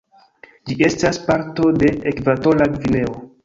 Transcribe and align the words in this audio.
Ĝi 0.69 0.77
estas 0.87 1.21
parto 1.29 1.69
de 1.85 1.95
Ekvatora 2.15 2.73
Gvineo. 2.77 3.19